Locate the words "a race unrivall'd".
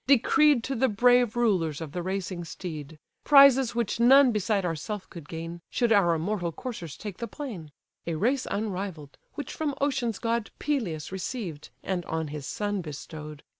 8.07-9.19